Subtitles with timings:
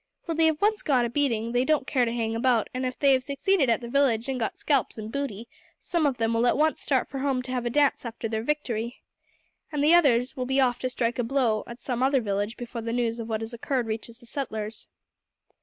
[0.25, 2.97] When they have once got a beating they don't care to hang about; and if
[2.97, 5.47] they have succeeded at the village, and got scalps and booty,
[5.79, 8.41] some of them will at once start for home to have a dance after their
[8.41, 9.03] victory,
[9.71, 12.81] and the others will be off to strike a blow at some other village before
[12.81, 14.87] the news of what has occurred reaches the settlers."